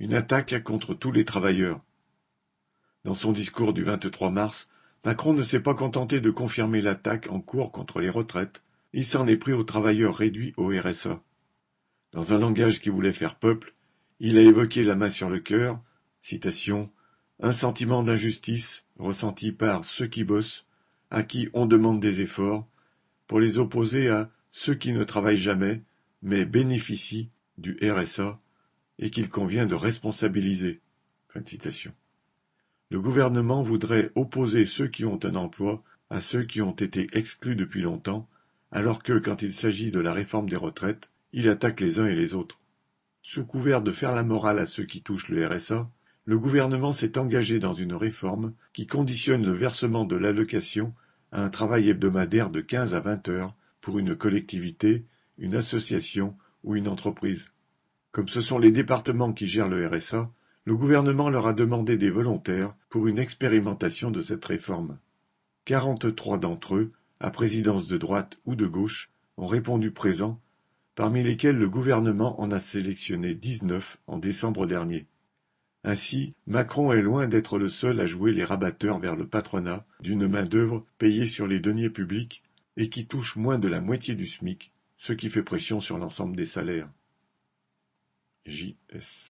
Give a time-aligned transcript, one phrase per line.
[0.00, 1.80] une attaque contre tous les travailleurs.
[3.04, 4.68] Dans son discours du 23 mars,
[5.04, 8.62] Macron ne s'est pas contenté de confirmer l'attaque en cours contre les retraites,
[8.94, 11.22] il s'en est pris aux travailleurs réduits au RSA.
[12.12, 13.74] Dans un langage qui voulait faire peuple,
[14.20, 15.80] il a évoqué la main sur le cœur,
[16.22, 16.90] citation,
[17.38, 20.66] un sentiment d'injustice ressenti par ceux qui bossent,
[21.10, 22.66] à qui on demande des efforts,
[23.26, 25.82] pour les opposer à ceux qui ne travaillent jamais,
[26.22, 28.38] mais bénéficient du RSA
[29.00, 30.80] et qu'il convient de responsabiliser.
[32.90, 37.56] Le gouvernement voudrait opposer ceux qui ont un emploi à ceux qui ont été exclus
[37.56, 38.28] depuis longtemps,
[38.72, 42.14] alors que, quand il s'agit de la réforme des retraites, il attaque les uns et
[42.14, 42.60] les autres.
[43.22, 45.88] Sous couvert de faire la morale à ceux qui touchent le RSA,
[46.24, 50.94] le gouvernement s'est engagé dans une réforme qui conditionne le versement de l'allocation
[51.32, 55.04] à un travail hebdomadaire de quinze à vingt heures pour une collectivité,
[55.38, 57.48] une association ou une entreprise.
[58.12, 60.30] Comme ce sont les départements qui gèrent le RSA,
[60.64, 64.98] le gouvernement leur a demandé des volontaires pour une expérimentation de cette réforme.
[65.64, 70.40] Quarante-trois d'entre eux, à présidence de droite ou de gauche, ont répondu présents,
[70.94, 75.06] parmi lesquels le gouvernement en a sélectionné dix-neuf en décembre dernier.
[75.84, 80.26] Ainsi, Macron est loin d'être le seul à jouer les rabatteurs vers le patronat d'une
[80.26, 82.42] main-d'œuvre payée sur les deniers publics
[82.76, 86.36] et qui touche moins de la moitié du SMIC, ce qui fait pression sur l'ensemble
[86.36, 86.90] des salaires.
[88.46, 89.28] J.S.